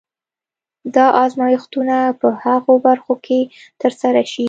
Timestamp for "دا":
0.95-1.05